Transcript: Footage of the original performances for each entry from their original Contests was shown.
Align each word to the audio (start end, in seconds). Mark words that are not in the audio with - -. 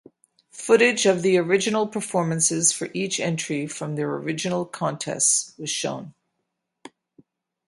Footage 0.53 1.05
of 1.05 1.21
the 1.21 1.37
original 1.37 1.87
performances 1.87 2.71
for 2.71 2.89
each 2.91 3.19
entry 3.19 3.67
from 3.67 3.93
their 3.93 4.09
original 4.11 4.65
Contests 4.65 5.55
was 5.59 5.69
shown. 5.69 6.15